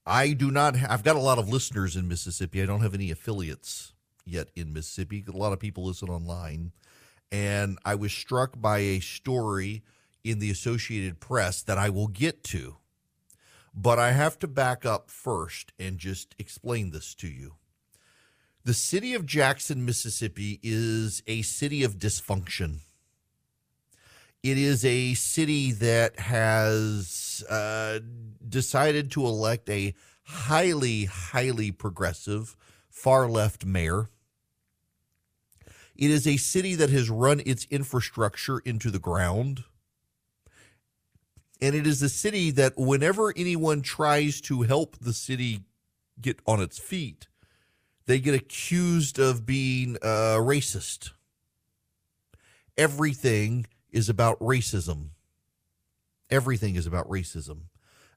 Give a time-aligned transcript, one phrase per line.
[0.07, 0.77] I do not.
[0.77, 2.63] I've got a lot of listeners in Mississippi.
[2.63, 3.93] I don't have any affiliates
[4.25, 5.25] yet in Mississippi.
[5.29, 6.73] A lot of people listen online,
[7.33, 9.83] and I was struck by a story
[10.25, 12.77] in the Associated Press that I will get to,
[13.75, 17.55] but I have to back up first and just explain this to you.
[18.65, 22.81] The city of Jackson, Mississippi, is a city of dysfunction.
[24.43, 27.99] It is a city that has uh,
[28.49, 32.57] decided to elect a highly, highly progressive,
[32.89, 34.09] far left mayor.
[35.95, 39.65] It is a city that has run its infrastructure into the ground.
[41.61, 45.65] And it is a city that, whenever anyone tries to help the city
[46.19, 47.29] get on its feet,
[48.07, 51.11] they get accused of being uh, racist.
[52.79, 55.11] Everything is about racism.
[56.31, 57.63] Everything is about racism.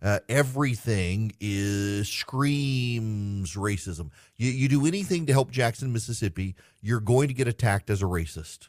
[0.02, 4.10] Uh, everything is screams racism.
[4.36, 8.06] You, you do anything to help Jackson, Mississippi, you're going to get attacked as a
[8.06, 8.68] racist.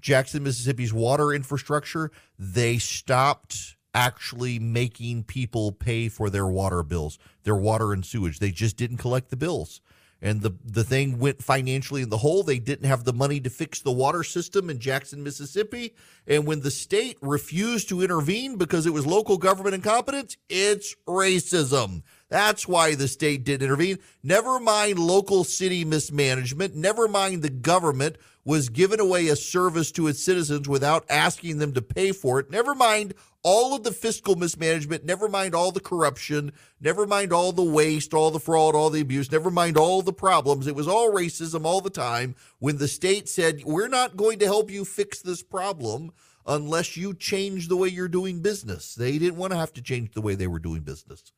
[0.00, 7.54] Jackson, Mississippi's water infrastructure, they stopped actually making people pay for their water bills, their
[7.54, 8.38] water and sewage.
[8.38, 9.82] They just didn't collect the bills
[10.22, 12.44] and the the thing went financially in the hole.
[12.44, 15.94] They didn't have the money to fix the water system in Jackson, Mississippi,
[16.26, 22.02] and when the state refused to intervene because it was local government incompetence, it's racism.
[22.32, 23.98] That's why the state didn't intervene.
[24.22, 26.74] Never mind local city mismanagement.
[26.74, 31.74] Never mind the government was giving away a service to its citizens without asking them
[31.74, 32.50] to pay for it.
[32.50, 37.52] Never mind all of the fiscal mismanagement, never mind all the corruption, never mind all
[37.52, 40.66] the waste, all the fraud, all the abuse, never mind all the problems.
[40.66, 44.46] It was all racism all the time when the state said, We're not going to
[44.46, 46.12] help you fix this problem
[46.46, 48.94] unless you change the way you're doing business.
[48.94, 51.30] They didn't want to have to change the way they were doing business,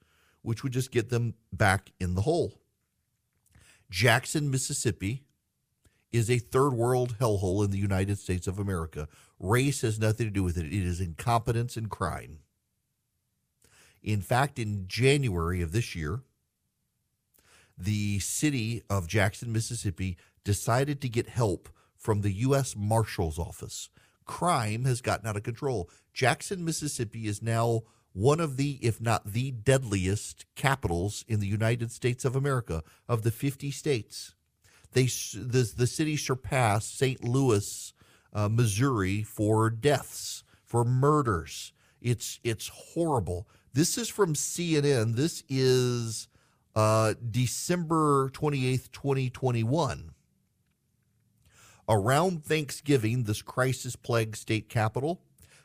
[0.45, 2.61] which would just get them back in the hole.
[3.91, 5.25] Jackson, Mississippi
[6.13, 9.09] is a third world hellhole in the United States of America.
[9.41, 12.41] Race has nothing to do with it, it is incompetence and crime.
[14.03, 16.21] In fact, in January of this year,
[17.79, 22.77] the city of Jackson, Mississippi decided to get help from the U.S.
[22.77, 23.89] Marshal's Office.
[24.27, 25.89] Crime has gotten out of control.
[26.13, 27.83] Jackson, Mississippi is now
[28.15, 33.23] one of the, if not the deadliest capitals in the United States of America, of
[33.23, 34.35] the 50 states
[34.95, 37.23] they the the city surpassed St.
[37.23, 37.93] Louis,
[38.33, 41.73] uh, Missouri, for deaths, for murders.
[42.01, 43.47] It's it's horrible.
[43.73, 45.17] This is from CNN.
[45.17, 46.29] This is
[46.75, 50.13] uh, December twenty eighth, twenty twenty one.
[51.87, 55.21] Around Thanksgiving, this crisis plagued state capital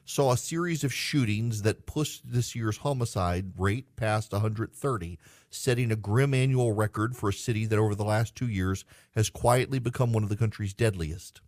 [0.10, 5.20] saw a series of shootings that pushed this year's homicide rate past 130
[5.52, 8.84] setting a grim annual record for a city that over the last two years
[9.14, 11.42] has quietly become one of the country's deadliest.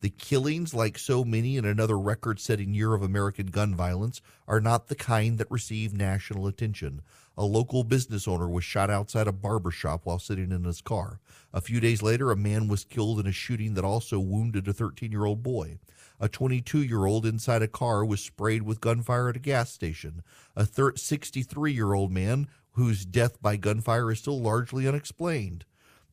[0.00, 4.60] The killings, like so many in another record setting year of American gun violence, are
[4.60, 7.00] not the kind that receive national attention.
[7.36, 11.18] A local business owner was shot outside a barber shop while sitting in his car.
[11.52, 14.72] A few days later, a man was killed in a shooting that also wounded a
[14.72, 15.78] 13 year old boy.
[16.20, 20.22] A 22 year old inside a car was sprayed with gunfire at a gas station.
[20.54, 25.64] A 63 year old man whose death by gunfire is still largely unexplained.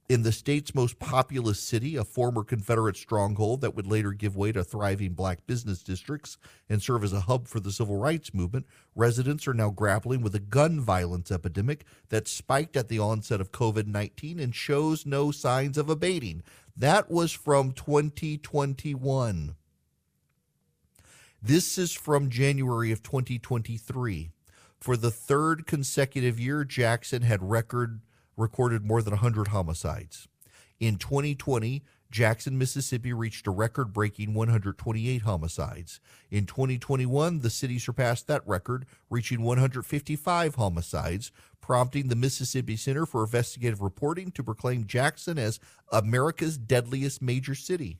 [0.09, 4.51] In the state's most populous city, a former Confederate stronghold that would later give way
[4.51, 6.37] to thriving black business districts
[6.67, 10.35] and serve as a hub for the civil rights movement, residents are now grappling with
[10.35, 15.31] a gun violence epidemic that spiked at the onset of COVID 19 and shows no
[15.31, 16.43] signs of abating.
[16.75, 19.55] That was from 2021.
[21.43, 24.29] This is from January of 2023.
[24.79, 28.01] For the third consecutive year, Jackson had record
[28.37, 30.27] recorded more than 100 homicides.
[30.79, 35.99] In 2020, Jackson, Mississippi reached a record breaking 128 homicides.
[36.29, 43.23] In 2021, the city surpassed that record, reaching 155 homicides, prompting the Mississippi Center for
[43.23, 45.59] Investigative Reporting to proclaim Jackson as
[45.91, 47.97] America's deadliest major city.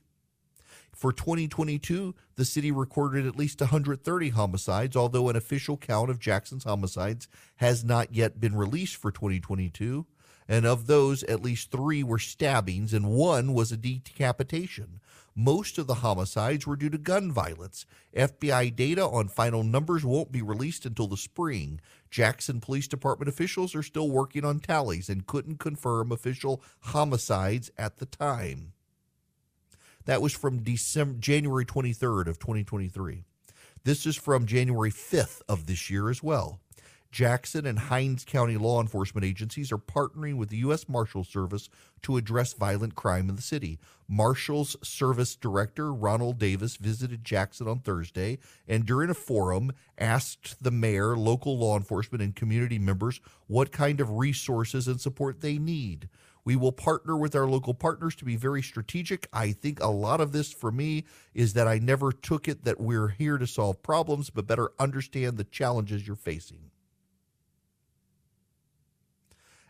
[1.02, 6.62] For 2022, the city recorded at least 130 homicides, although an official count of Jackson's
[6.62, 7.26] homicides
[7.56, 10.06] has not yet been released for 2022.
[10.46, 15.00] And of those, at least three were stabbings and one was a decapitation.
[15.34, 17.84] Most of the homicides were due to gun violence.
[18.16, 21.80] FBI data on final numbers won't be released until the spring.
[22.12, 27.96] Jackson Police Department officials are still working on tallies and couldn't confirm official homicides at
[27.96, 28.74] the time.
[30.04, 33.24] That was from December January 23rd of 2023.
[33.84, 36.60] This is from January 5th of this year as well.
[37.12, 40.88] Jackson and Hinds County law enforcement agencies are partnering with the U.S.
[40.88, 41.68] Marshal Service
[42.00, 43.78] to address violent crime in the city.
[44.08, 50.70] Marshals Service Director Ronald Davis visited Jackson on Thursday and during a forum asked the
[50.70, 56.08] mayor, local law enforcement, and community members what kind of resources and support they need.
[56.44, 59.28] We will partner with our local partners to be very strategic.
[59.32, 61.04] I think a lot of this for me
[61.34, 65.36] is that I never took it that we're here to solve problems, but better understand
[65.36, 66.70] the challenges you're facing.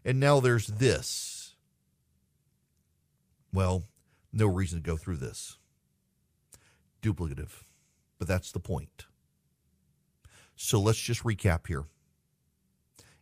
[0.04, 1.54] And now there's this.
[3.52, 3.84] Well,
[4.32, 5.58] no reason to go through this.
[7.02, 7.64] Duplicative.
[8.18, 9.06] But that's the point.
[10.56, 11.84] So let's just recap here.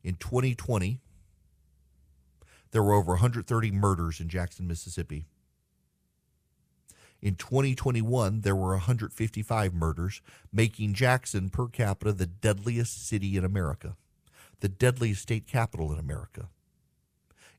[0.02, 1.00] In 2020,
[2.72, 5.26] there were over 130 murders in Jackson, Mississippi.
[7.22, 10.22] In 2021, there were 155 murders,
[10.52, 13.96] making Jackson per capita the deadliest city in America,
[14.60, 16.48] the deadliest state capital in America.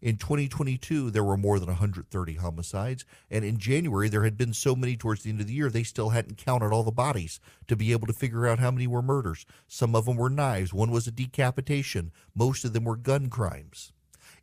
[0.01, 3.05] In 2022, there were more than 130 homicides.
[3.29, 5.83] And in January, there had been so many towards the end of the year, they
[5.83, 9.03] still hadn't counted all the bodies to be able to figure out how many were
[9.03, 9.45] murders.
[9.67, 13.93] Some of them were knives, one was a decapitation, most of them were gun crimes.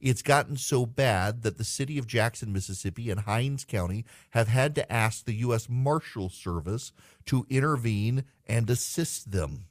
[0.01, 4.75] It's gotten so bad that the city of Jackson, Mississippi, and Hinds County have had
[4.77, 5.69] to ask the U.S.
[5.69, 6.93] Marshal Service
[7.27, 9.65] to intervene and assist them.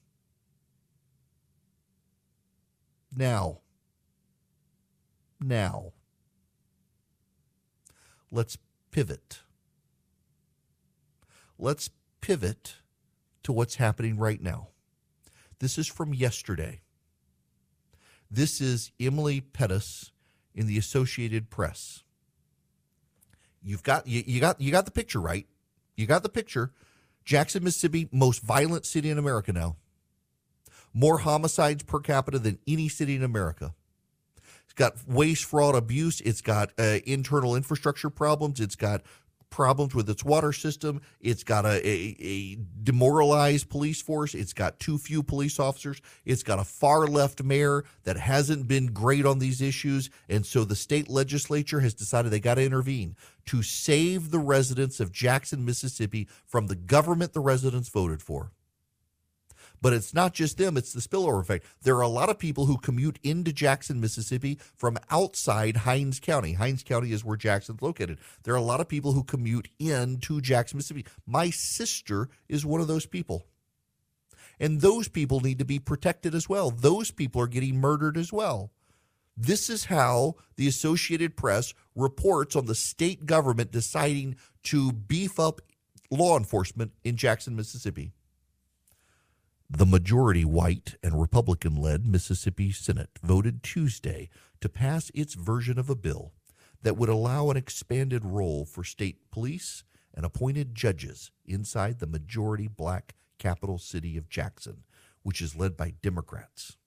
[3.16, 3.60] Now,
[5.40, 5.94] now.
[8.30, 8.58] Let's
[8.92, 9.40] pivot.
[11.58, 11.90] Let's
[12.20, 12.76] pivot
[13.44, 14.68] to what's happening right now.
[15.60, 16.82] This is from yesterday.
[18.30, 20.12] This is Emily Pettus
[20.57, 22.04] in the Associated Press.
[23.63, 25.48] You've got you, you got you got the picture right.
[25.95, 26.71] You got the picture.
[27.25, 29.77] Jackson, Mississippi, most violent city in America now.
[30.94, 33.74] More homicides per capita than any city in America
[34.65, 36.21] It's got waste, fraud, abuse.
[36.21, 38.59] It's got uh, internal infrastructure problems.
[38.62, 39.04] It's got
[39.50, 41.02] problems with its water system.
[41.20, 44.36] It's got a, a, a, demoralized police force.
[44.36, 46.02] It's got too few police officers.
[46.26, 50.10] It's got a far left mayor that hasn't been great on these issues.
[50.30, 53.16] And so the state legislature has decided they got to intervene
[53.48, 58.52] to save the residents of Jackson, Mississippi from the government the residents voted for.
[59.82, 61.66] But it's not just them, it's the spillover effect.
[61.84, 66.54] There are a lot of people who commute into Jackson, Mississippi from outside Hinds County.
[66.54, 68.18] Hinds County is where Jackson's located.
[68.44, 71.06] There are a lot of people who commute into Jackson, Mississippi.
[71.26, 73.46] My sister is one of those people.
[74.60, 76.72] And those people need to be protected as well.
[76.72, 78.72] Those people are getting murdered as well.
[79.40, 85.62] This is how the Associated Press reports on the state government deciding to beef up
[86.10, 88.14] law enforcement in Jackson, Mississippi.
[89.69, 94.30] The majority white and Republican led Mississippi Senate voted Tuesday
[94.62, 96.31] to pass its version of a bill
[96.83, 99.83] that would allow an expanded role for state police
[100.14, 104.83] and appointed judges inside the majority black capital city of Jackson,
[105.21, 106.78] which is led by Democrats.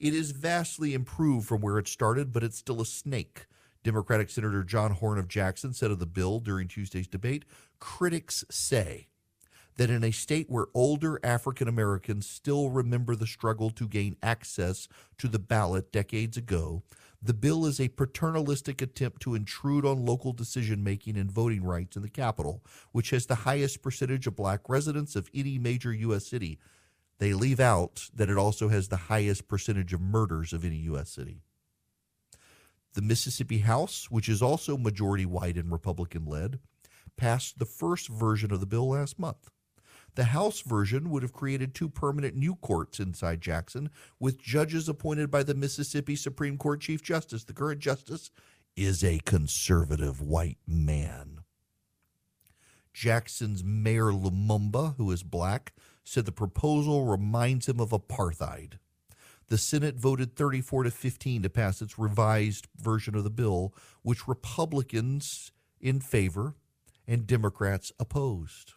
[0.00, 3.46] It is vastly improved from where it started, but it's still a snake.
[3.84, 7.44] Democratic Senator John Horhn of Jackson said of the bill during Tuesday's debate
[7.78, 9.06] critics say
[9.76, 14.88] that in a state where older African Americans still remember the struggle to gain access
[15.18, 16.82] to the ballot decades ago,
[17.22, 21.96] the bill is a paternalistic attempt to intrude on local decision making and voting rights
[21.96, 26.26] in the capital, which has the highest percentage of black residents of any major U.S.
[26.26, 26.58] city.
[27.18, 31.10] They leave out that it also has the highest percentage of murders of any U.S.
[31.10, 31.42] city.
[32.94, 36.58] The Mississippi House, which is also majority white and Republican led,
[37.16, 39.50] passed the first version of the bill last month.
[40.14, 45.30] The House version would have created two permanent new courts inside Jackson with judges appointed
[45.30, 47.44] by the Mississippi Supreme Court Chief Justice.
[47.44, 48.30] The current justice
[48.76, 51.40] is a conservative white man.
[52.92, 58.74] Jackson's Mayor Lumumba, who is black, said the proposal reminds him of apartheid.
[59.48, 64.28] The Senate voted 34 to 15 to pass its revised version of the bill, which
[64.28, 66.54] Republicans in favor
[67.06, 68.74] and Democrats opposed.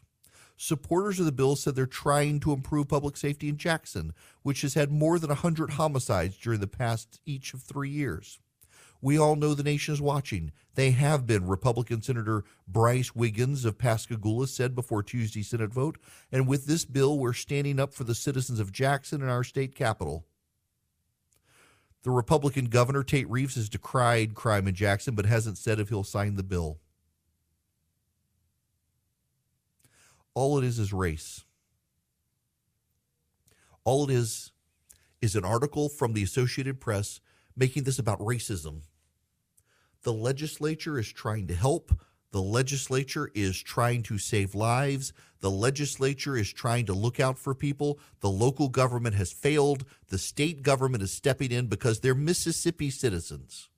[0.65, 4.75] Supporters of the bill said they're trying to improve public safety in Jackson, which has
[4.75, 8.39] had more than 100 homicides during the past each of three years.
[9.01, 10.53] We all know the nation is watching.
[10.75, 15.97] They have been, Republican Senator Brice Wiggins of Pascagoula said before Tuesday's Senate vote.
[16.31, 19.75] And with this bill, we're standing up for the citizens of Jackson and our state
[19.75, 20.23] capital.
[22.03, 26.05] The Republican governor, Tate Reeves, has decried crime in Jackson, but hasn't said if he'll
[26.05, 26.79] sign the bill.
[30.35, 31.43] All it is is race.
[33.83, 34.51] All it is
[35.21, 37.19] is an article from the Associated Press
[37.55, 38.81] making this about racism.
[40.03, 41.97] The legislature is trying to help.
[42.31, 45.13] The legislature is trying to save lives.
[45.39, 47.99] The legislature is trying to look out for people.
[48.21, 49.85] The local government has failed.
[50.09, 53.69] The state government is stepping in because they're Mississippi citizens.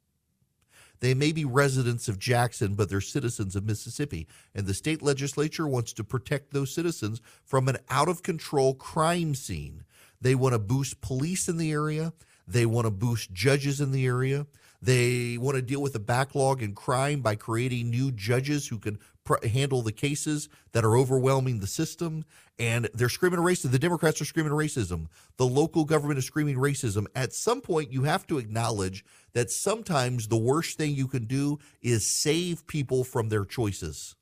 [1.00, 4.28] They may be residents of Jackson, but they're citizens of Mississippi.
[4.54, 9.36] And the state legislature wants to protect those citizens from an out of control crime
[9.36, 9.84] scene.
[10.22, 12.14] They want to boost police in the area.
[12.48, 14.48] They want to boost judges in the area.
[14.82, 19.00] They want to deal with the backlog in crime by creating new judges who can
[19.26, 22.24] pr- handle the cases that are overwhelming the system.
[22.58, 23.72] And they're screaming racism.
[23.72, 25.08] The Democrats are screaming racism.
[25.38, 27.06] The local government is screaming racism.
[27.14, 29.04] At some point, you have to acknowledge
[29.34, 34.16] that sometimes the worst thing you can do is save people from their choices.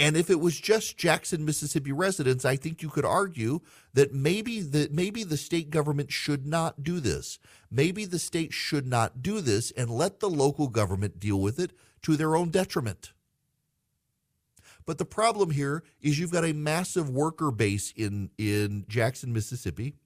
[0.00, 3.60] And if it was just Jackson, Mississippi residents, I think you could argue
[3.92, 7.38] that maybe the maybe the state government should not do this.
[7.70, 11.72] Maybe the state should not do this and let the local government deal with it
[12.00, 13.12] to their own detriment.
[14.86, 19.96] But the problem here is you've got a massive worker base in in Jackson, Mississippi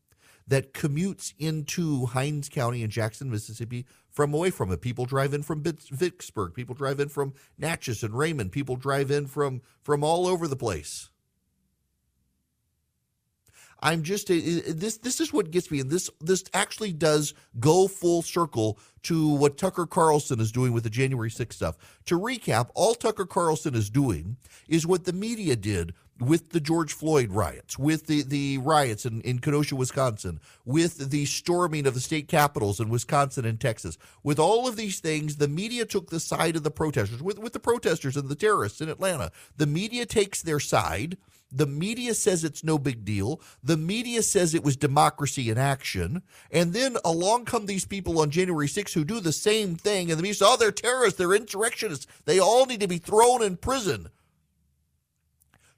[0.47, 4.81] that commutes into Hinds County and Jackson, Mississippi from away from it.
[4.81, 6.55] People drive in from Vicksburg.
[6.55, 8.53] People drive in from Natchez and Raymond.
[8.53, 11.11] People drive in from from all over the place.
[13.85, 18.23] I'm just this this is what gets me and this this actually does go full
[18.23, 21.77] circle to what Tucker Carlson is doing with the January 6th stuff.
[22.07, 26.93] To recap, all Tucker Carlson is doing is what the media did with the George
[26.93, 32.01] Floyd riots, with the, the riots in, in Kenosha, Wisconsin, with the storming of the
[32.01, 33.99] state capitals in Wisconsin and Texas.
[34.23, 37.53] With all of these things, the media took the side of the protesters, with, with
[37.53, 39.33] the protesters and the terrorists in Atlanta.
[39.57, 41.17] The media takes their side.
[41.51, 43.41] The media says it's no big deal.
[43.63, 46.23] The media says it was democracy in action.
[46.51, 50.11] And then along come these people on January 6th who do the same thing.
[50.11, 52.07] And the media says, oh, they're terrorists, they're insurrectionists.
[52.25, 54.09] They all need to be thrown in prison.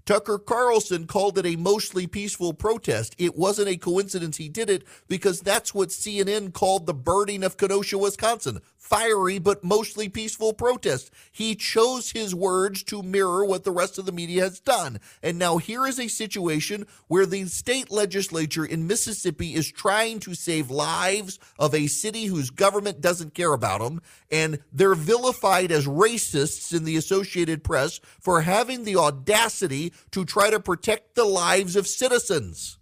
[0.07, 3.17] Tucker Carlson called it a mostly peaceful protest.
[3.19, 7.57] It wasn't a coincidence he did it because that's what CNN called the burning of
[7.57, 8.61] Kenosha, Wisconsin.
[8.87, 11.11] Fiery but mostly peaceful protest.
[11.33, 15.01] He chose his words to mirror what the rest of the media has done.
[15.25, 20.35] And now here is a situation where the state legislature in Mississippi is trying to
[20.35, 24.03] save lives of a city whose government doesn't care about them.
[24.31, 30.49] And they're vilified as racists in the Associated Press for having the audacity to try
[30.51, 32.79] to protect the lives of citizens.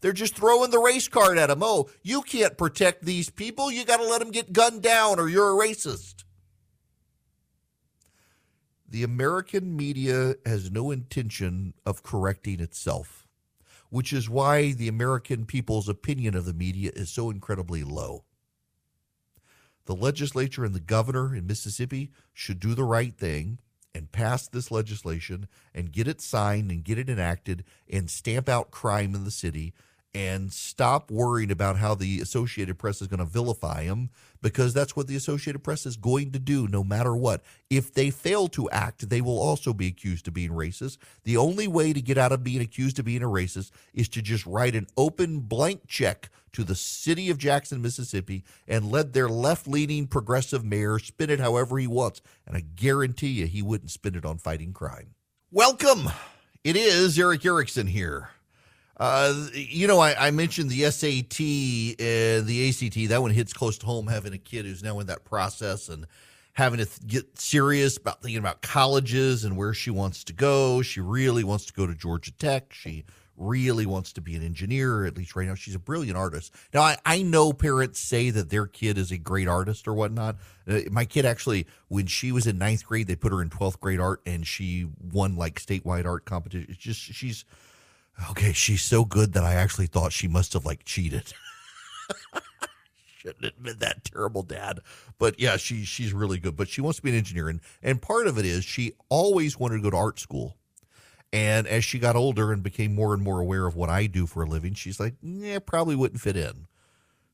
[0.00, 1.62] They're just throwing the race card at them.
[1.62, 3.70] Oh, you can't protect these people.
[3.70, 6.24] You got to let them get gunned down or you're a racist.
[8.88, 13.26] The American media has no intention of correcting itself,
[13.90, 18.24] which is why the American people's opinion of the media is so incredibly low.
[19.84, 23.58] The legislature and the governor in Mississippi should do the right thing
[23.94, 28.70] and pass this legislation and get it signed and get it enacted and stamp out
[28.70, 29.74] crime in the city
[30.14, 34.10] and stop worrying about how the Associated Press is going to vilify them
[34.40, 37.42] because that's what the Associated Press is going to do no matter what.
[37.68, 40.96] If they fail to act, they will also be accused of being racist.
[41.24, 44.22] The only way to get out of being accused of being a racist is to
[44.22, 49.28] just write an open blank check to the city of Jackson, Mississippi, and let their
[49.28, 52.22] left leaning progressive mayor spin it however he wants.
[52.46, 55.14] And I guarantee you he wouldn't spend it on fighting crime.
[55.50, 56.08] Welcome.
[56.64, 58.30] It is Erick Erickson here.
[58.98, 61.40] Uh, you know, I, I, mentioned the SAT
[62.04, 63.08] and the ACT.
[63.10, 64.08] That one hits close to home.
[64.08, 66.06] Having a kid who's now in that process and
[66.54, 70.82] having to th- get serious about thinking about colleges and where she wants to go.
[70.82, 72.72] She really wants to go to Georgia Tech.
[72.72, 73.04] She
[73.36, 75.04] really wants to be an engineer.
[75.04, 76.52] At least right now, she's a brilliant artist.
[76.74, 80.38] Now, I, I know parents say that their kid is a great artist or whatnot.
[80.66, 83.78] Uh, my kid actually, when she was in ninth grade, they put her in twelfth
[83.78, 86.66] grade art, and she won like statewide art competition.
[86.68, 87.44] It's just she's
[88.30, 91.32] okay, she's so good that I actually thought she must have like cheated.
[93.18, 94.80] shouldn't admit that terrible dad.
[95.18, 96.56] But yeah, she she's really good.
[96.56, 99.58] But she wants to be an engineer, and and part of it is she always
[99.58, 100.56] wanted to go to art school.
[101.30, 104.26] And as she got older and became more and more aware of what I do
[104.26, 106.66] for a living, she's like, yeah, probably wouldn't fit in.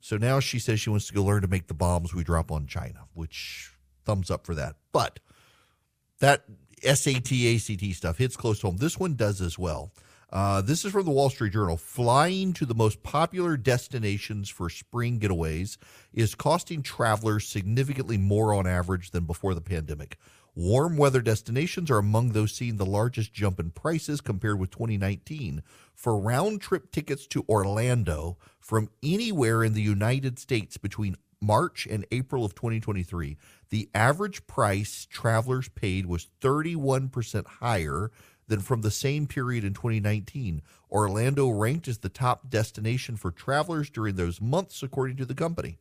[0.00, 2.50] So now she says she wants to go learn to make the bombs we drop
[2.50, 3.72] on China, which
[4.04, 4.74] thumbs up for that.
[4.90, 5.20] But
[6.18, 6.44] that
[6.82, 8.78] SAT, ACT stuff hits close to home.
[8.78, 9.92] This one does as well.
[10.30, 11.76] Uh, this is from the Wall Street Journal.
[11.76, 15.76] Flying to the most popular destinations for spring getaways
[16.12, 20.18] is costing travelers significantly more on average than before the pandemic.
[20.56, 25.62] Warm weather destinations are among those seeing the largest jump in prices compared with 2019.
[25.94, 32.06] For round trip tickets to Orlando from anywhere in the United States between March and
[32.10, 33.36] April of 2023,
[33.70, 38.10] the average price travelers paid was 31% higher
[38.48, 40.62] than from the same period in 2019.
[40.90, 45.78] Orlando ranked as the top destination for travelers during those months, according to the company.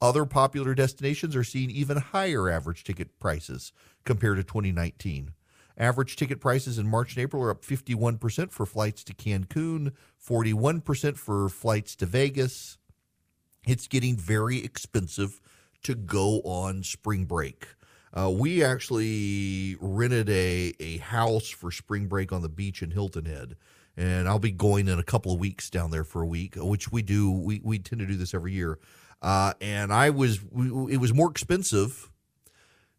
[0.00, 3.72] Other popular destinations are seeing even higher average ticket prices
[4.04, 5.32] compared to 2019.
[5.76, 9.92] Average ticket prices in March and April are up 51% for flights to Cancun,
[10.24, 12.78] 41% for flights to Vegas.
[13.66, 15.40] It's getting very expensive
[15.82, 17.66] to go on spring break.
[18.16, 23.24] Uh, we actually rented a, a house for spring break on the beach in Hilton
[23.24, 23.56] Head.
[23.96, 26.92] And I'll be going in a couple of weeks down there for a week, which
[26.92, 27.30] we do.
[27.30, 28.78] We, we tend to do this every year.
[29.20, 30.40] Uh, and I was,
[30.90, 32.10] it was more expensive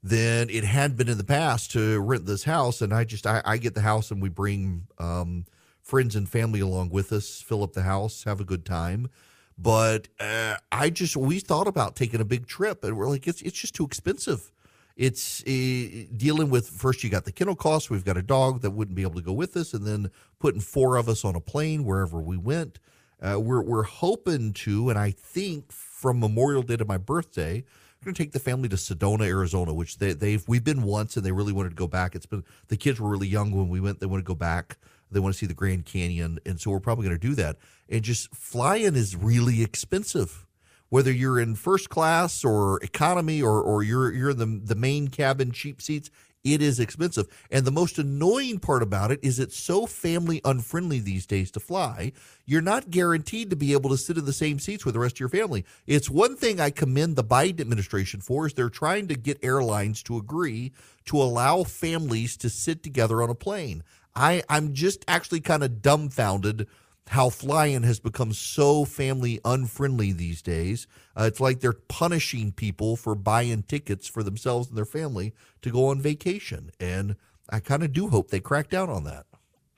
[0.04, 2.82] than it had been in the past to rent this house.
[2.82, 5.46] And I just, I, I get the house and we bring um,
[5.82, 9.10] friends and family along with us, fill up the house, have a good time.
[9.58, 13.42] But uh, I just, we thought about taking a big trip and we're like, it's,
[13.42, 14.52] it's just too expensive
[14.96, 18.72] it's uh, dealing with first you got the kennel costs we've got a dog that
[18.72, 20.10] wouldn't be able to go with us and then
[20.40, 22.80] putting four of us on a plane wherever we went.
[23.22, 27.64] Uh, we're, we're hoping to and i think from memorial day to my birthday
[28.06, 31.18] we're going to take the family to sedona arizona which they, they've we've been once
[31.18, 32.14] and they really wanted to go back.
[32.14, 34.78] It's been the kids were really young when we went they want to go back.
[35.12, 37.58] They want to see the grand canyon and so we're probably going to do that.
[37.90, 40.45] And just flying is really expensive
[40.90, 45.08] whether you're in first class or economy or, or you're you're in the, the main
[45.08, 46.10] cabin cheap seats
[46.46, 47.28] it is expensive.
[47.50, 51.60] And the most annoying part about it is it's so family unfriendly these days to
[51.60, 52.14] fly
[52.46, 55.16] you're not guaranteed to be able to sit in the same seats with the rest
[55.16, 55.66] of your family.
[55.88, 60.04] It's one thing i commend the biden administration for is they're trying to get airlines
[60.04, 60.72] to agree
[61.06, 63.84] to allow families to sit together on a plane.
[64.16, 66.68] I i'm just actually kind of dumbfounded
[67.10, 70.88] how flying has become so family unfriendly these days.
[71.16, 75.70] Uh, it's like they're punishing people for buying tickets for themselves and their family to
[75.70, 76.72] go on vacation.
[76.80, 77.16] And
[77.50, 79.26] I kind of do hope they crack down on that.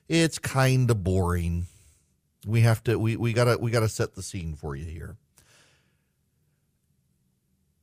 [0.09, 1.67] it's kind of boring.
[2.45, 4.85] We have to we we got to we got to set the scene for you
[4.85, 5.15] here.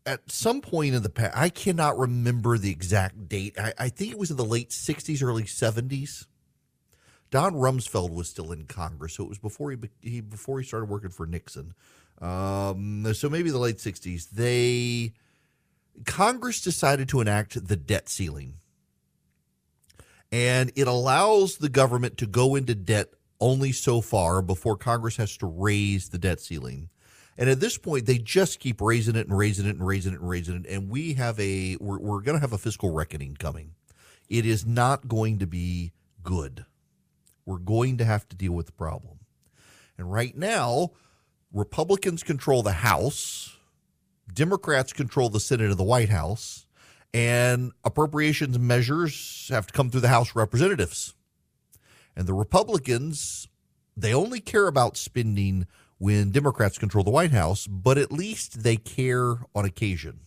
[0.04, 3.58] At some point in the past, I cannot remember the exact date.
[3.58, 6.26] I, I think it was in the late 60s, early 70s.
[7.32, 10.88] Don Rumsfeld was still in Congress, so it was before he, he before he started
[10.88, 11.74] working for Nixon.
[12.20, 14.30] Um, so maybe the late 60s.
[14.30, 15.12] They
[16.04, 18.54] Congress decided to enact the debt ceiling.
[20.32, 25.36] And it allows the government to go into debt only so far before Congress has
[25.38, 26.88] to raise the debt ceiling.
[27.38, 30.20] And at this point, they just keep raising it and raising it and raising it
[30.20, 30.66] and raising it.
[30.68, 33.72] And we have a, we're, we're going to have a fiscal reckoning coming.
[34.28, 36.64] It is not going to be good.
[37.44, 39.20] We're going to have to deal with the problem.
[39.98, 40.92] And right now,
[41.52, 43.55] Republicans control the House
[44.32, 46.66] Democrats control the Senate and the White House,
[47.14, 51.14] and appropriations measures have to come through the House representatives.
[52.16, 53.48] And the Republicans,
[53.96, 55.66] they only care about spending
[55.98, 60.20] when Democrats control the White House, but at least they care on occasion.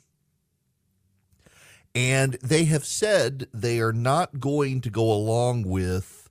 [1.94, 6.30] And they have said they are not going to go along with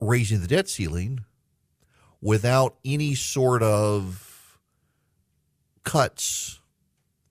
[0.00, 1.24] raising the debt ceiling
[2.20, 4.29] without any sort of
[5.84, 6.60] cuts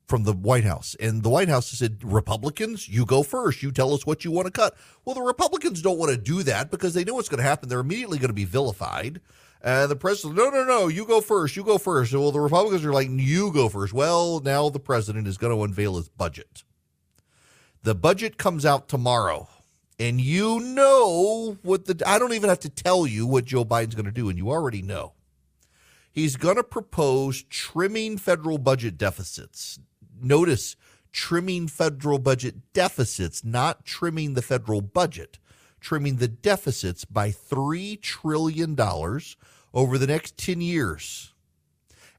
[0.08, 0.96] from the White House.
[1.00, 3.62] And the White House said, Republicans, you go first.
[3.62, 4.76] You tell us what you want to cut.
[5.06, 7.70] Well, the Republicans don't want to do that because they know what's going to happen.
[7.70, 9.22] They're immediately going to be vilified.
[9.62, 11.56] And the president, no, no, no, you go first.
[11.56, 12.12] You go first.
[12.12, 13.94] Well, the Republicans are like, you go first.
[13.94, 16.64] Well, now the president is going to unveil his budget.
[17.84, 19.48] The budget comes out tomorrow.
[20.00, 23.96] And you know what the, I don't even have to tell you what Joe Biden's
[23.96, 24.30] going to do.
[24.30, 25.14] And you already know.
[26.20, 29.80] He's going to propose trimming federal budget deficits.
[30.22, 30.76] Notice
[31.14, 35.40] trimming federal budget deficits, not trimming the federal budget,
[35.80, 38.78] trimming the deficits by $3 trillion
[39.74, 41.34] over the next 10 years.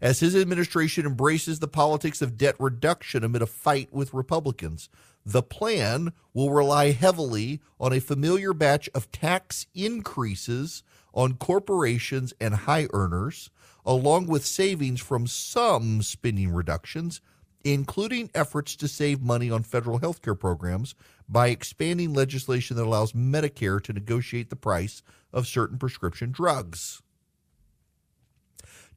[0.00, 4.88] As his administration embraces the politics of debt reduction amid a fight with Republicans,
[5.26, 10.82] the plan will rely heavily on a familiar batch of tax increases
[11.12, 13.50] on corporations and high earners,
[13.84, 17.20] along with savings from some spending reductions,
[17.64, 20.94] including efforts to save money on federal health care programs
[21.28, 27.02] by expanding legislation that allows Medicare to negotiate the price of certain prescription drugs.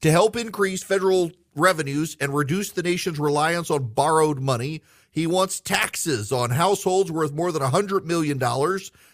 [0.02, 5.62] To help increase federal revenues and reduce the nation's reliance on borrowed money, he wants
[5.62, 8.40] taxes on households worth more than $100 million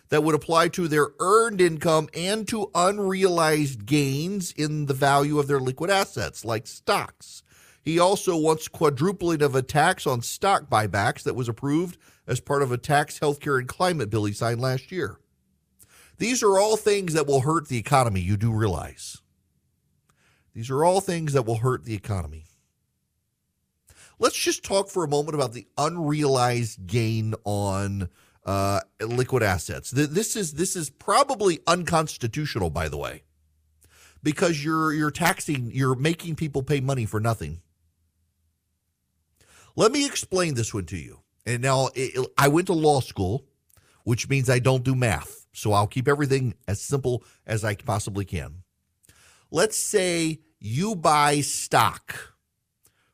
[0.10, 5.48] that would apply to their earned income and to unrealized gains in the value of
[5.48, 7.44] their liquid assets, like stocks.
[7.82, 12.62] He also wants quadrupling of a tax on stock buybacks that was approved as part
[12.62, 15.20] of a tax, healthcare, and climate bill he signed last year.
[16.18, 19.22] These are all things that will hurt the economy, you do realize.
[20.54, 22.46] These are all things that will hurt the economy.
[24.20, 28.10] Let's just talk for a moment about the unrealized gain on
[28.46, 29.92] uh, liquid assets.
[29.92, 33.24] This is this is probably unconstitutional, by the way,
[34.24, 37.62] because you're you're taxing, you're making people pay money for nothing.
[39.76, 41.20] Let me explain this one to you.
[41.46, 43.46] And now it, I went to law school,
[44.04, 48.26] which means I don't do math, so I'll keep everything as simple as I possibly
[48.26, 48.64] can.
[49.52, 52.36] Let's say you buy stock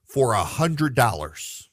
[0.04, 1.70] for a hundred dollars.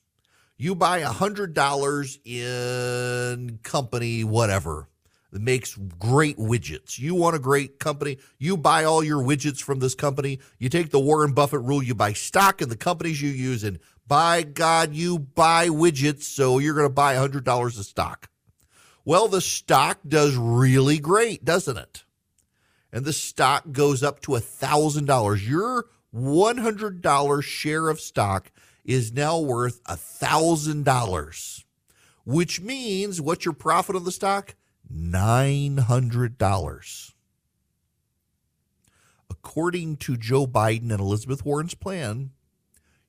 [0.62, 4.87] You buy a hundred dollars in company, whatever,
[5.33, 7.01] that makes great widgets.
[7.01, 10.38] You want a great company, you buy all your widgets from this company.
[10.61, 13.81] You take the Warren Buffett rule, you buy stock in the companies you use, and
[14.07, 18.31] by God, you buy widgets, so you're going to buy a hundred dollars of stock.
[19.05, 22.05] Well, the stock does really great, doesn't it?
[22.92, 25.44] And the stock goes up to a thousand dollars.
[25.48, 28.53] Your $100 share of stock
[28.85, 31.64] is now worth a $1,000,
[32.25, 34.55] which means what's your profit on the stock?
[34.92, 37.12] $900.
[39.31, 42.31] According to Joe Biden and Elizabeth Warren's plan,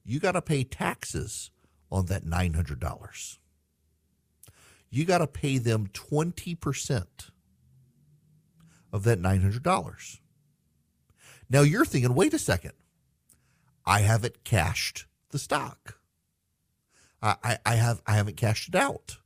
[0.05, 1.51] you got to pay taxes
[1.91, 3.37] on that $900.
[4.89, 7.05] You got to pay them 20%
[8.91, 10.19] of that $900.
[11.49, 12.73] Now you're thinking, wait a second.
[13.85, 15.99] I have it cashed the stock.
[17.21, 19.17] I, I, have I haven't cashed it out.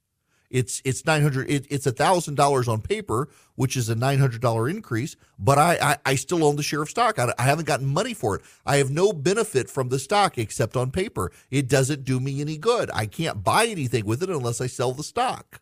[0.50, 1.50] It's it's nine hundred.
[1.50, 5.16] It, it's thousand dollars on paper, which is a nine hundred dollar increase.
[5.38, 7.20] But I, I, I still own the share of stock.
[7.20, 8.44] I, I haven't gotten money for it.
[8.66, 11.32] I have no benefit from the stock except on paper.
[11.52, 12.90] It doesn't do me any good.
[12.94, 15.62] I can't buy anything with it unless I sell the stock.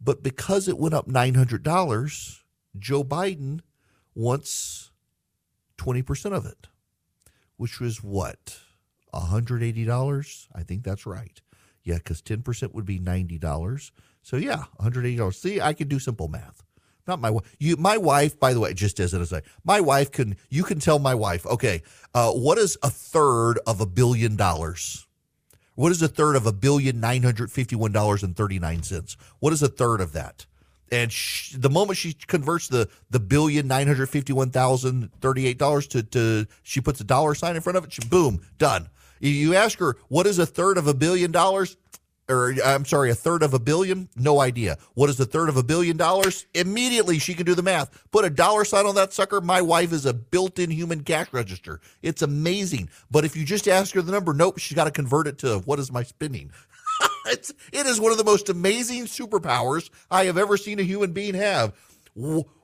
[0.00, 2.42] But because it went up nine hundred dollars,
[2.78, 3.60] Joe Biden
[4.14, 4.90] wants
[5.78, 6.68] 20% of it,
[7.56, 8.58] which was what?
[9.14, 10.46] $180?
[10.54, 11.40] I think that's right.
[11.82, 13.90] Yeah, because 10% would be $90.
[14.22, 15.34] So yeah, $180.
[15.34, 16.64] See, I can do simple math.
[17.06, 17.56] Not my wife.
[17.58, 20.36] You, my wife, by the way, just as an aside, my wife can.
[20.50, 21.82] You can tell my wife, okay,
[22.14, 25.06] uh, what is a third of a billion dollars?
[25.76, 29.16] What is a third of a billion nine hundred fifty-one dollars and thirty-nine cents?
[29.38, 30.46] What is a third of that?
[30.90, 35.46] And she, the moment she converts the the billion nine hundred fifty one thousand thirty
[35.46, 38.40] eight dollars to to she puts a dollar sign in front of it, she, boom,
[38.58, 38.88] done.
[39.20, 41.76] You ask her what is a third of a billion dollars,
[42.28, 44.08] or I'm sorry, a third of a billion?
[44.14, 44.76] No idea.
[44.94, 46.46] What is a third of a billion dollars?
[46.54, 48.04] Immediately she can do the math.
[48.10, 49.40] Put a dollar sign on that sucker.
[49.40, 51.80] My wife is a built in human cash register.
[52.02, 52.90] It's amazing.
[53.10, 55.60] But if you just ask her the number, nope, she's got to convert it to
[55.60, 56.52] what is my spending.
[57.26, 61.12] it's, it is one of the most amazing superpowers I have ever seen a human
[61.12, 61.74] being have.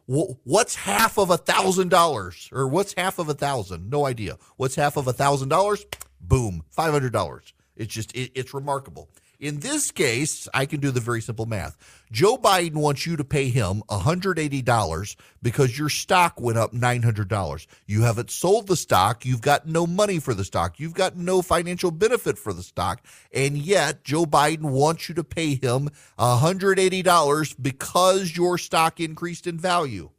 [0.06, 3.90] What's half of a thousand dollars, or what's half of a thousand?
[3.90, 4.36] No idea.
[4.56, 5.84] What's half of a thousand dollars?
[6.20, 7.52] Boom, five hundred dollars.
[7.76, 9.08] It's just it, it's remarkable.
[9.42, 11.76] In this case, I can do the very simple math.
[12.12, 17.66] Joe Biden wants you to pay him $180 because your stock went up $900.
[17.84, 19.26] You haven't sold the stock.
[19.26, 20.78] You've got no money for the stock.
[20.78, 23.04] You've got no financial benefit for the stock.
[23.34, 29.58] And yet, Joe Biden wants you to pay him $180 because your stock increased in
[29.58, 30.10] value.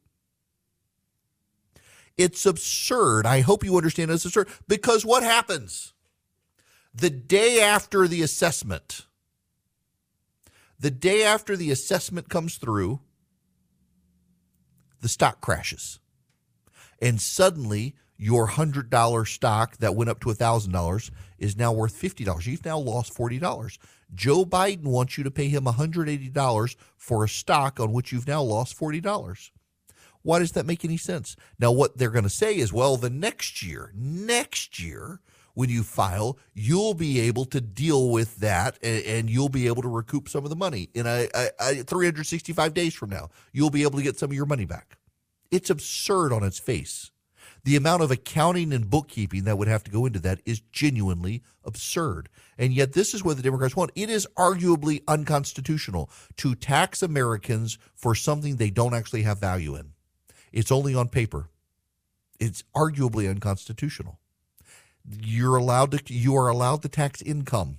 [2.17, 3.25] It's absurd.
[3.25, 5.93] I hope you understand it's absurd because what happens?
[6.93, 9.07] The day after the assessment,
[10.79, 12.99] the day after the assessment comes through,
[15.01, 15.99] the stock crashes.
[17.01, 22.45] and suddenly your $100 stock that went up to $1,000 is now worth $50.
[22.45, 23.77] You've now lost $40.
[24.13, 28.41] Joe Biden wants you to pay him $180 for a stock on which you've now
[28.41, 29.51] lost $40.
[30.21, 31.35] Why does that make any sense?
[31.59, 35.19] Now, what they're going to say is, well, the next year, next year,
[35.53, 39.81] when you file, you'll be able to deal with that and, and you'll be able
[39.81, 43.29] to recoup some of the money in a, a, a 365 days from now.
[43.51, 44.97] You'll be able to get some of your money back.
[45.51, 47.11] It's absurd on its face.
[47.65, 51.43] The amount of accounting and bookkeeping that would have to go into that is genuinely
[51.63, 52.27] absurd.
[52.57, 53.91] And yet, this is what the Democrats want.
[53.95, 59.93] It is arguably unconstitutional to tax Americans for something they don't actually have value in.
[60.51, 61.49] It's only on paper.
[62.37, 64.19] It's arguably unconstitutional.
[65.05, 67.77] You're allowed to you are allowed to tax income.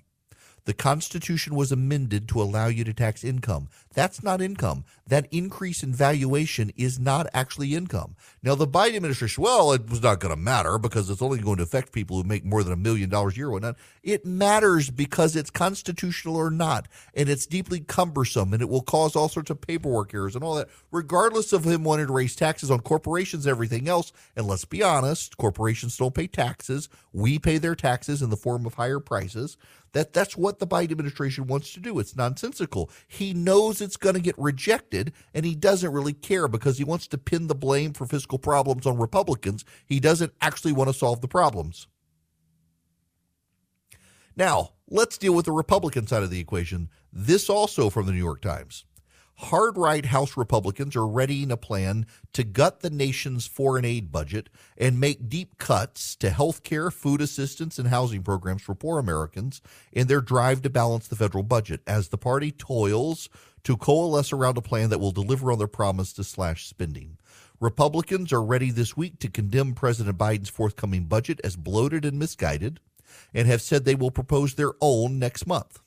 [0.64, 3.68] The Constitution was amended to allow you to tax income.
[3.92, 4.84] That's not income.
[5.06, 8.16] That increase in valuation is not actually income.
[8.42, 11.58] Now, the Biden administration, well, it was not going to matter because it's only going
[11.58, 13.50] to affect people who make more than a million dollars a year.
[13.50, 13.76] Whatnot.
[14.02, 19.14] It matters because it's constitutional or not, and it's deeply cumbersome, and it will cause
[19.14, 22.70] all sorts of paperwork errors and all that, regardless of him wanting to raise taxes
[22.70, 24.12] on corporations and everything else.
[24.34, 26.88] And let's be honest, corporations don't pay taxes.
[27.12, 29.58] We pay their taxes in the form of higher prices.
[29.92, 31.98] That that's what the Biden administration wants to do.
[31.98, 32.90] It's nonsensical.
[33.08, 37.06] He knows it's going to get rejected and he doesn't really care because he wants
[37.08, 39.64] to pin the blame for fiscal problems on Republicans.
[39.86, 41.86] He doesn't actually want to solve the problems.
[44.36, 46.88] Now, let's deal with the Republican side of the equation.
[47.12, 48.84] This also from the New York Times
[49.36, 54.48] hard right House Republicans are readying a plan to gut the nation's foreign aid budget
[54.76, 59.60] and make deep cuts to health care, food assistance, and housing programs for poor Americans
[59.92, 63.28] in their drive to balance the federal budget as the party toils
[63.64, 67.16] to coalesce around a plan that will deliver on their promise to slash spending.
[67.60, 72.78] Republicans are ready this week to condemn President Biden's forthcoming budget as bloated and misguided
[73.32, 75.80] and have said they will propose their own next month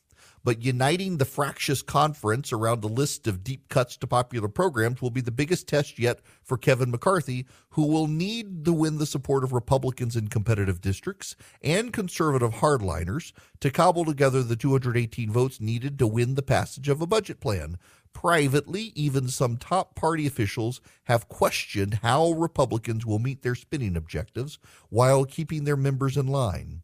[0.47, 5.09] but uniting the fractious conference around a list of deep cuts to popular programs will
[5.09, 9.43] be the biggest test yet for Kevin McCarthy, who will need to win the support
[9.43, 15.99] of Republicans in competitive districts and conservative hardliners to cobble together the 218 votes needed
[15.99, 17.77] to win the passage of a budget plan.
[18.13, 24.59] Privately, even some top party officials have questioned how Republicans will meet their spending objectives
[24.87, 26.83] while keeping their members in line.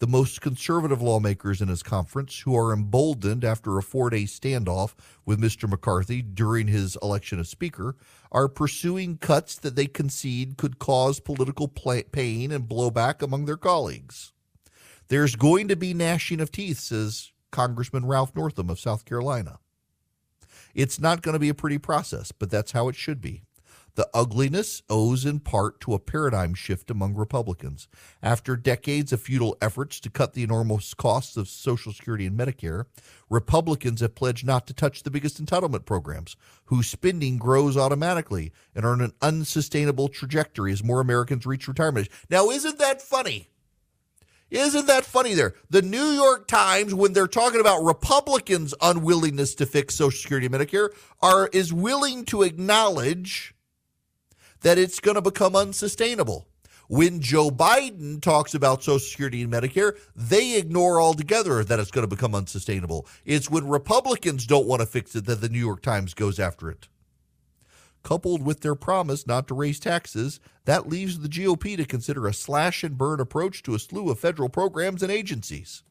[0.00, 4.94] The most conservative lawmakers in his conference, who are emboldened after a four day standoff
[5.26, 5.68] with Mr.
[5.68, 7.96] McCarthy during his election as Speaker,
[8.30, 14.32] are pursuing cuts that they concede could cause political pain and blowback among their colleagues.
[15.08, 19.58] There's going to be gnashing of teeth, says Congressman Ralph Norman of South Carolina.
[20.74, 23.42] It's not going to be a pretty process, but that's how it should be.
[23.98, 27.88] The ugliness owes in part to a paradigm shift among Republicans.
[28.22, 32.84] After decades of futile efforts to cut the enormous costs of Social Security and Medicare,
[33.28, 38.84] Republicans have pledged not to touch the biggest entitlement programs, whose spending grows automatically and
[38.84, 42.14] are on an unsustainable trajectory as more Americans reach retirement age.
[42.30, 43.48] Now, isn't that funny?
[44.48, 45.54] Isn't that funny there?
[45.70, 50.54] The New York Times, when they're talking about Republicans' unwillingness to fix Social Security and
[50.54, 53.56] Medicare, are is willing to acknowledge
[54.60, 56.46] that it's going to become unsustainable.
[56.88, 62.08] When Joe Biden talks about Social Security and Medicare, they ignore altogether that it's going
[62.08, 63.06] to become unsustainable.
[63.26, 66.70] It's when Republicans don't want to fix it that the New York Times goes after
[66.70, 66.88] it.
[68.02, 72.32] Coupled with their promise not to raise taxes, that leaves the GOP to consider a
[72.32, 75.82] slash and burn approach to a slew of federal programs and agencies.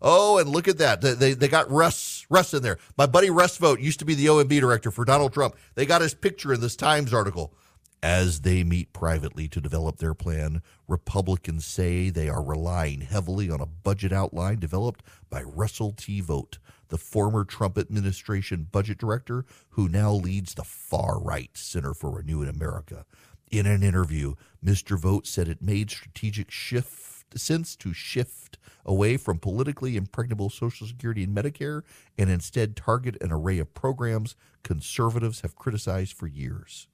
[0.00, 1.02] Oh, and look at that.
[1.02, 2.78] They, they got Russ Russ in there.
[2.96, 5.56] My buddy Russ Vought used to be the OMB director for Donald Trump.
[5.74, 7.52] They got his picture in this Times article.
[8.02, 13.60] As they meet privately to develop their plan, Republicans say they are relying heavily on
[13.60, 16.22] a budget outline developed by Russell T.
[16.22, 16.58] Vought,
[16.88, 22.48] the former Trump administration budget director who now leads the far right Center for Renewing
[22.48, 23.04] America.
[23.50, 24.34] In an interview,
[24.64, 24.98] Mr.
[24.98, 31.24] Vought said it made strategic shift sense to shift away from politically impregnable Social Security
[31.24, 31.82] and Medicare
[32.16, 36.88] and instead target an array of programs conservatives have criticized for years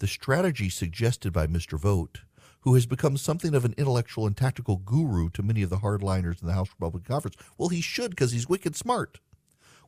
[0.00, 1.78] the strategy suggested by Mr.
[1.78, 2.22] Vought,
[2.62, 6.40] who has become something of an intellectual and tactical guru to many of the hardliners
[6.40, 9.20] in the House Republican Conference, well, he should because he's wicked smart,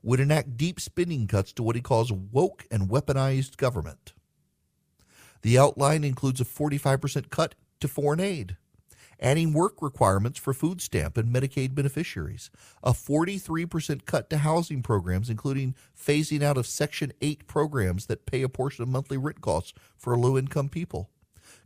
[0.02, 4.12] would enact deep spending cuts to what he calls woke and weaponized government.
[5.42, 8.56] The outline includes a 45% cut to foreign aid
[9.22, 12.50] adding work requirements for food stamp and Medicaid beneficiaries,
[12.82, 18.42] a 43% cut to housing programs, including phasing out of Section 8 programs that pay
[18.42, 21.08] a portion of monthly rent costs for low income people,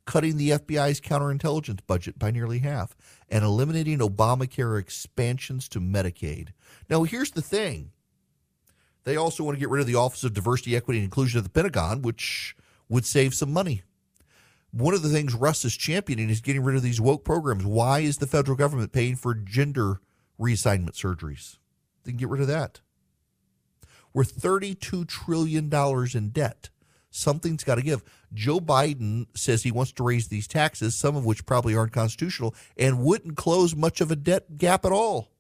[0.05, 2.95] cutting the FBI's counterintelligence budget by nearly half,
[3.31, 6.51] and eliminating Obamacare expansions to Medicaid.
[6.90, 7.92] Now, here's the thing.
[9.05, 11.45] They also want to get rid of the Office of Diversity, Equity, and Inclusion at
[11.45, 12.55] the Pentagon, which
[12.88, 13.83] would save some money
[14.72, 17.64] one of the things Russ is championing is getting rid of these woke programs.
[17.64, 20.00] Why is the federal government paying for gender
[20.38, 21.59] reassignment surgeries?
[22.05, 22.81] They can get rid of that.
[24.12, 25.72] We're $32 trillion
[26.14, 26.70] in debt.
[27.11, 28.02] Something's got to give.
[28.35, 32.55] Joe Biden says he wants to raise these taxes, some of which probably aren't constitutional,
[32.76, 35.31] and wouldn't close much of a debt gap at all.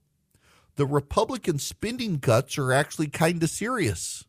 [0.76, 4.24] The Republican spending cuts are actually kind of serious.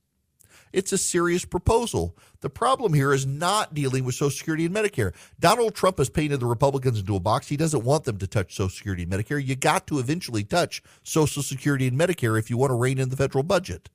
[0.73, 2.17] It's a serious proposal.
[2.41, 5.13] The problem here is not dealing with Social Security and Medicare.
[5.39, 7.47] Donald Trump has painted the Republicans into a box.
[7.47, 9.43] He doesn't want them to touch Social Security and Medicare.
[9.43, 13.09] You got to eventually touch Social Security and Medicare if you want to rein in
[13.09, 13.89] the federal budget.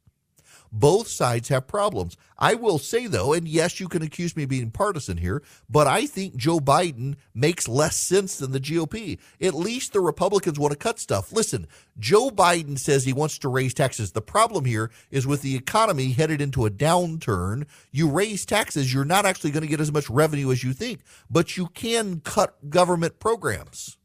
[0.74, 2.16] Both sides have problems.
[2.38, 5.87] I will say, though, and yes, you can accuse me of being partisan here, but
[5.87, 9.18] I think Joe Biden makes less sense than the GOP.
[9.38, 11.30] At least the Republicans want to cut stuff.
[11.30, 11.66] Listen,
[11.98, 14.12] Joe Biden says he wants to raise taxes.
[14.12, 19.04] The problem here is with the economy headed into a downturn, you raise taxes, you're
[19.04, 22.70] not actually going to get as much revenue as you think, but you can cut
[22.70, 23.98] government programs.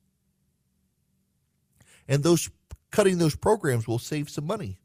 [2.09, 2.49] And those
[2.91, 4.79] cutting those programs will save some money.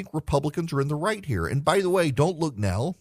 [0.00, 1.46] Think Republicans are in the right here.
[1.46, 2.94] And by the way, don't look now.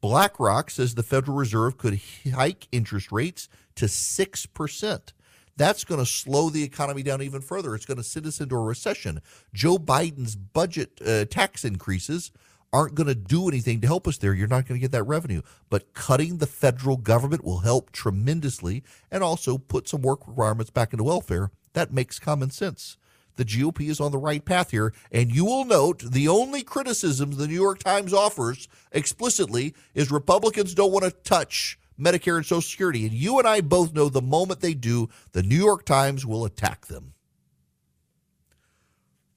[0.00, 2.00] BlackRock says the Federal Reserve could
[2.32, 5.12] hike interest rates to 6%.
[5.56, 7.74] That's going to slow the economy down even further.
[7.74, 9.22] It's going to send us into a recession.
[9.52, 12.30] Joe Biden's budget uh, tax increases
[12.72, 14.32] aren't going to do anything to help us there.
[14.32, 15.42] You're not going to get that revenue.
[15.68, 20.92] But cutting the federal government will help tremendously and also put some work requirements back
[20.92, 21.50] into welfare.
[21.72, 22.98] That makes common sense
[23.36, 24.92] the GOP is on the right path here.
[25.12, 30.74] And you will note the only criticism the New York Times offers explicitly is Republicans
[30.74, 33.04] don't want to touch Medicare and Social Security.
[33.04, 36.44] And you and I both know the moment they do, the New York Times will
[36.44, 37.12] attack them.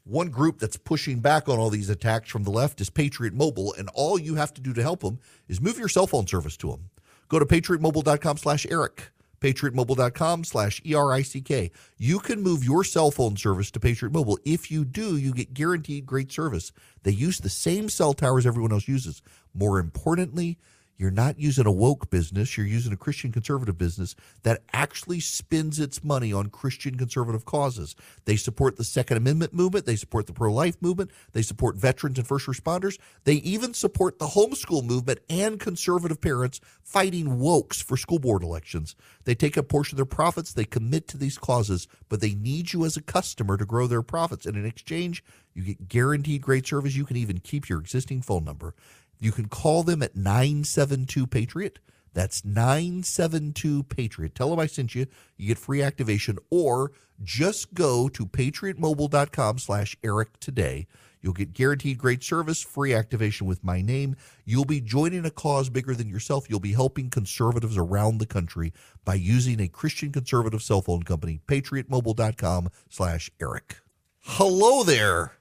[0.03, 3.75] One group that's pushing back on all these attacks from the left is Patriot Mobile,
[3.77, 6.57] and all you have to do to help them is move your cell phone service
[6.57, 6.89] to them.
[7.27, 11.71] Go to patriotmobile.com slash Erick patriotmobile.com slash E-R-I-C-K.
[11.97, 14.39] You can move your cell phone service to Patriot Mobile.
[14.45, 16.71] If you do, you get guaranteed great service.
[17.03, 19.21] They use the same cell towers everyone else uses.
[19.53, 20.57] More importantly,
[20.99, 25.79] you're not using a woke business, you're using a Christian conservative business that actually spends
[25.79, 27.95] its money on Christian conservative causes.
[28.25, 32.17] They support the Second Amendment movement, they support the pro life movement, they support veterans
[32.17, 37.95] and first responders, they even support the homeschool movement and conservative parents fighting wokes for
[37.95, 38.93] school board elections.
[39.23, 42.73] They take a portion of their profits, they commit to these causes, but they need
[42.73, 44.45] you as a customer to grow their profits.
[44.45, 46.95] And in exchange, you get guaranteed great service.
[46.95, 48.75] You can even keep your existing phone number.
[49.19, 51.79] You can call them at 972 Patriot.
[52.13, 54.35] That's 972 Patriot.
[54.35, 55.05] Tell them I sent you.
[55.37, 56.91] You get free activation or
[57.23, 60.87] just go to patriotmobile.com slash Erick today.
[61.21, 64.15] You'll get guaranteed great service, free activation with my name.
[64.45, 66.49] You'll be joining a cause bigger than yourself.
[66.49, 71.41] You'll be helping conservatives around the country by using a Christian conservative cell phone company,
[71.45, 73.77] patriotmobile.com slash Erick.
[74.21, 75.38] Hello there.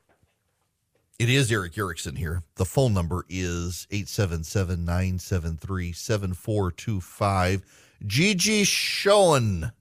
[1.18, 2.44] It is Erick Erickson here.
[2.54, 7.62] The phone number is 877 973 7425.
[8.06, 9.72] Gigi Sohn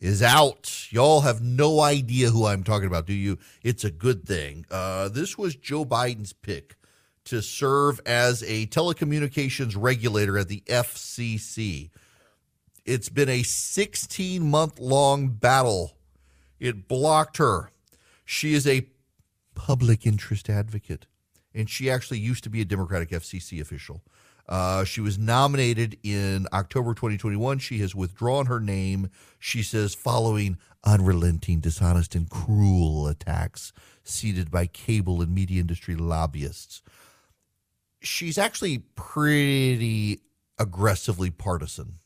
[0.00, 0.86] is out.
[0.88, 3.36] Y'all have no idea who I'm talking about, do you?
[3.62, 4.64] It's a good thing.
[4.70, 6.76] Uh, this was Joe Biden's pick
[7.24, 11.90] to serve as a telecommunications regulator at the FCC.
[12.86, 15.98] It's been a 16 month long battle.
[16.58, 17.70] It blocked her.
[18.24, 18.86] She is a
[19.56, 21.06] public interest advocate.
[21.52, 24.02] And she actually used to be a Democratic FCC official.
[24.48, 27.58] Uh, she was nominated in October 2021.
[27.58, 29.10] She has withdrawn her name.
[29.40, 33.72] She says, following unrelenting, dishonest, and cruel attacks
[34.04, 36.82] seeded by cable and media industry lobbyists.
[38.00, 40.20] She's actually pretty
[40.58, 41.98] aggressively partisan.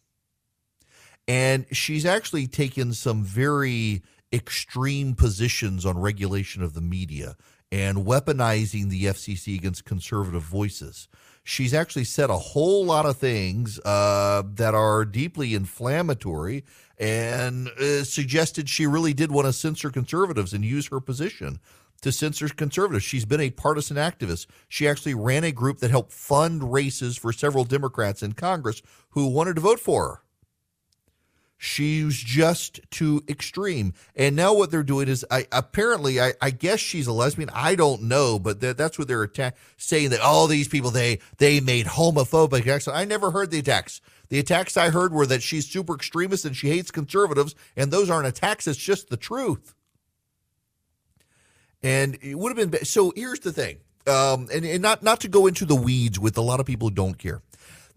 [1.28, 4.03] And she's actually taken some very
[4.33, 7.37] extreme positions on regulation of the media
[7.72, 11.09] and weaponizing the FCC against conservative voices.
[11.43, 16.64] She's actually said a whole lot of things uh, that are deeply inflammatory
[16.99, 21.61] and uh, suggested she really did want to censor conservatives and use her position
[22.03, 23.05] to censor conservatives.
[23.05, 24.47] She's been a partisan activist.
[24.68, 29.28] She actually ran a group that helped fund races for several Democrats in Congress who
[29.28, 30.22] wanted to vote for her.
[31.62, 33.92] She's just too extreme.
[34.16, 37.50] And now what they're doing is, I apparently, I, I guess she's a lesbian.
[37.52, 41.18] I don't know, but that, that's what they're attack, saying that all these people they
[41.36, 42.88] they made homophobic attacks.
[42.88, 44.00] I never heard the attacks.
[44.30, 48.08] The attacks I heard were that she's super extremist and she hates conservatives, and those
[48.08, 48.66] aren't attacks.
[48.66, 49.74] It's just the truth.
[51.82, 53.12] And it would have been so.
[53.14, 56.42] Here's the thing, um, and, and not not to go into the weeds with a
[56.42, 57.42] lot of people who don't care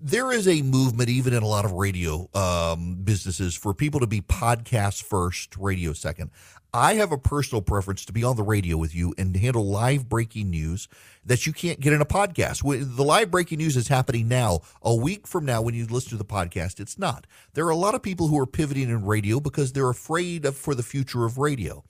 [0.03, 4.07] there is a movement, even in a lot of radio um, businesses, for people to
[4.07, 6.29] be podcast first, radio second.
[6.73, 10.09] I have a personal preference to be on the radio with you and handle live
[10.09, 10.89] breaking news
[11.23, 12.63] that you can't get in a podcast.
[12.95, 14.59] The live breaking news is happening now.
[14.81, 17.25] A week from now, when you listen to the podcast, it's not.
[17.53, 20.57] There are a lot of people who are pivoting in radio because they're afraid of
[20.57, 21.83] for the future of radio.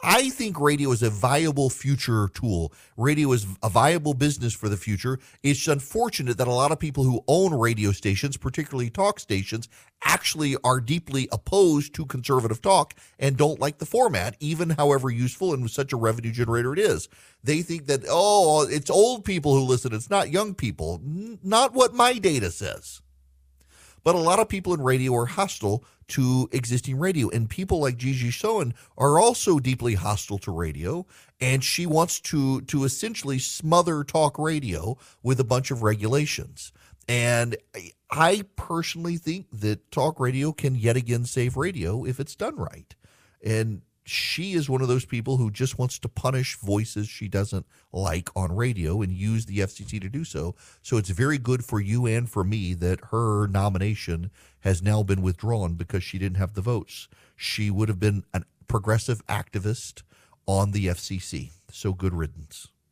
[0.00, 2.72] I think radio is a viable future tool.
[2.96, 5.18] Radio is a viable business for the future.
[5.42, 9.68] It's unfortunate that a lot of people who own radio stations, particularly talk stations,
[10.04, 15.52] actually are deeply opposed to conservative talk and don't like the format, even however useful
[15.52, 17.08] and such a revenue generator it is.
[17.42, 21.00] They think that, oh, it's old people who listen, it's not young people.
[21.42, 23.02] Not what my data says.
[24.08, 27.28] But a lot of people in radio are hostile to existing radio.
[27.28, 31.04] And people like Gigi Sohn are also deeply hostile to radio.
[31.42, 36.72] And she wants to to essentially smother talk radio with a bunch of regulations.
[37.06, 37.58] And
[38.10, 42.94] I personally think that talk radio can yet again save radio if it's done right.
[43.44, 47.66] And she is one of those people who just wants to punish voices she doesn't
[47.92, 50.54] like on radio and use the FCC to do so.
[50.82, 54.30] So it's very good for you and for me that her nomination
[54.60, 57.08] has now been withdrawn because she didn't have the votes.
[57.36, 60.02] She would have been a progressive activist
[60.46, 61.50] on the FCC.
[61.70, 62.68] So good riddance.